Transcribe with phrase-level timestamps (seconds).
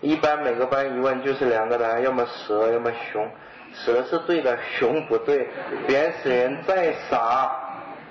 [0.00, 3.28] 一般每个班一问就是两个答案，要么蛇，要么熊。
[3.72, 5.48] 蛇是对的，熊不对。
[5.88, 7.50] 原始人再傻，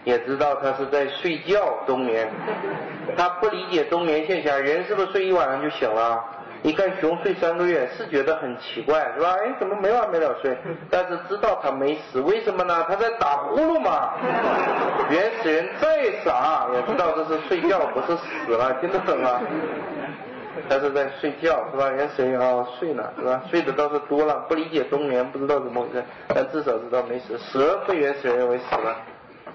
[0.04, 2.28] 也知道他是在睡觉冬眠。
[3.18, 6.24] 他不理解冬眠现象，人是不是睡一晚上就醒了？
[6.62, 9.36] 你看熊睡三个月是觉得很奇怪，是吧？
[9.40, 10.58] 哎，怎么没完没了睡？
[10.90, 12.84] 但是知道他没死，为什么呢？
[12.88, 14.10] 他在打呼噜嘛。
[15.12, 19.40] 原始人再傻也知道这是睡觉，不是死了，听得懂吗？
[20.70, 21.90] 他是在睡觉，是吧？
[21.92, 23.42] 原始人啊睡呢，是吧？
[23.50, 27.38] 睡的倒是多了，不理解冬眠，不知道怎么回事，但至少知道没死。
[27.38, 28.96] 蛇被原始人认为死了。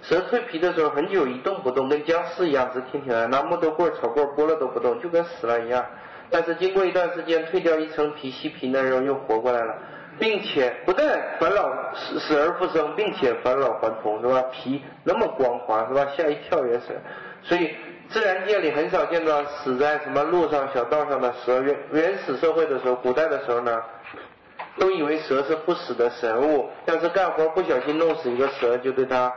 [0.02, 5.84] 蛇蜕皮的时候很久一动不动，跟僵尸一样直挺挺的，拿木头棍、草棍拨了都不动，就跟死了一样。
[6.30, 9.74] 但是经过一段时间蜕掉一层皮，细皮嫩肉又活过来了，
[10.18, 14.42] 并且不但返老死死而复生，并且返老还童，是吧？
[14.52, 16.06] 皮那么光滑，是吧？
[16.16, 17.02] 吓一跳原始人。
[17.42, 17.74] 所以
[18.10, 21.60] 自然界里很少见到死在什么路上、小道上的蛇。
[21.62, 23.80] 原原始社会的时候，古代的时候呢，
[24.78, 29.32] 都以为蛇是不死的神物，要是干活不小心弄死一个蛇，就对它。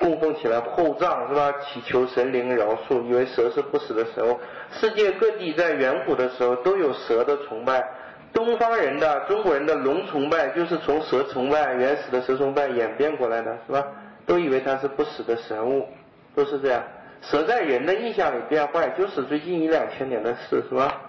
[0.00, 1.52] 供奉起来厚葬是吧？
[1.62, 4.38] 祈求神灵饶恕，以为蛇是不死的神物。
[4.70, 7.84] 世界各地在远古的时候都有蛇的崇拜。
[8.32, 13.84] 东方人的中国人的龙崇拜就是从蛇崇拜原始的蛇崇拜演变过来的，是吧？
[14.26, 15.88] 都以为它是不死的神物，
[16.34, 16.82] 都是这样。
[17.22, 21.00] 蛇在人的印象里变坏，就是最近一两千年的事，是吧？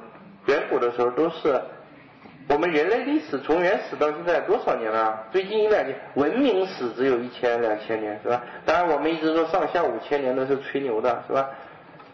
[0.47, 1.61] 远古的时候都是。
[2.47, 5.23] 我们人类历史从原始到现在多少年了？
[5.31, 8.41] 最近一两年，文明史只有一千两千年，是吧？
[8.65, 11.47] 当然，我们一直说上下五千年的是吹牛的，是吧？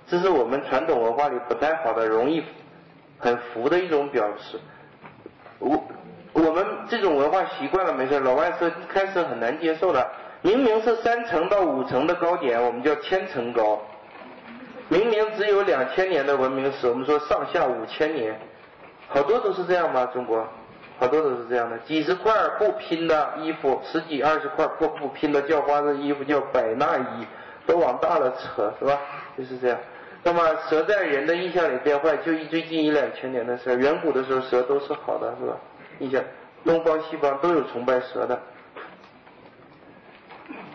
[0.08, 2.44] 这是我们传统文化里不太好的，容易
[3.18, 4.60] 很浮的一种表示。
[5.60, 5.82] 我
[6.34, 10.06] 我们这种文化习惯了没事，老外是开始很难接受的。
[10.46, 13.80] 明明是三层到五层的高点，我们叫千层高；
[14.90, 18.40] 明明只有两千年的文明史，我们说上下五千年。
[19.08, 20.06] 好多都是这样吗？
[20.14, 20.48] 中国，
[21.00, 21.76] 好多都是这样的。
[21.80, 27.26] 几十块布拼的衣服，十几二十块破布拼的叫花子衣服叫百纳衣，
[27.66, 29.00] 都往大了扯，是吧？
[29.36, 29.80] 就是这样。
[30.22, 33.78] 那么蛇在人的印象里变坏，就一最近一两千年的事儿。
[33.78, 35.58] 远古的时候蛇都是好的，是吧？
[35.98, 36.24] 印象，
[36.64, 38.40] 东方西方都有崇拜蛇的。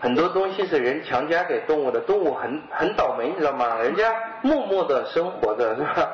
[0.00, 3.76] 很多东西是人强加给动物的，动物很很倒霉，你知道吗？
[3.82, 6.08] 人家默默的生活着，是吧？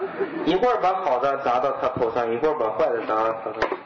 [0.44, 3.78] 一会儿把好的砸到他头上，一会儿把坏的砸到他头上，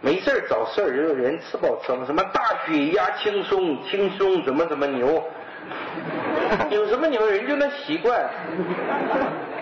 [0.00, 5.22] 没事儿找事儿，人人吃饱撑，什么大雪压轻松轻松，怎么怎么牛，
[6.70, 7.24] 有什么牛？
[7.24, 8.28] 人就那习惯，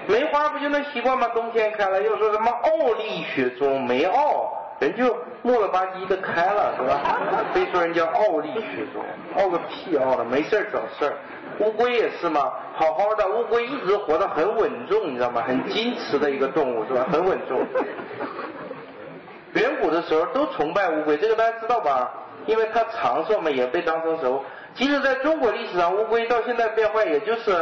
[0.07, 1.29] 梅花不就那习惯吗？
[1.35, 4.59] 冬天开了，又说什么傲立雪中梅傲。
[4.81, 7.12] 人就木了吧唧的开了，是吧？
[7.53, 9.05] 非说人家傲立雪中，
[9.37, 11.17] 傲个屁傲的，没事儿找事儿。
[11.59, 15.43] 乌龟也是嘛，好好的乌龟一直活得很稳重，你知道吗？
[15.47, 17.07] 很矜持的一个动物，是吧？
[17.13, 17.61] 很稳重。
[19.55, 22.11] 远古的时候都崇拜乌龟，这个大家知道吧？
[22.47, 24.43] 因为它长寿嘛，也被当成神物。
[24.75, 27.57] 即使在中国历史上，乌龟到现在变坏，也就是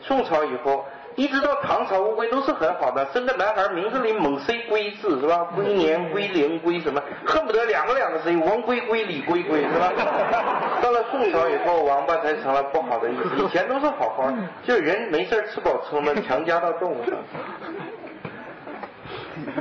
[0.00, 0.84] 宋朝以后。
[1.18, 5.48] 一直到唐朝，乌龟都是很好的，生个男孩名字里猛塞“龟”字是吧？
[5.52, 9.92] 龟年、龟龄、龟什么，恨不得两个两个字，王龟龟、李龟龟是吧？
[10.80, 14.32] 到了宋朝以后，王八才成了不好的意思， 以前都是好好，
[14.64, 17.14] 就人没事吃饱撑的，强加到动物上。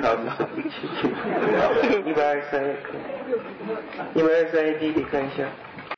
[0.03, 0.13] 好，
[2.05, 2.75] 一百二十三页，
[4.13, 5.43] 一百二十三页，弟弟看一下。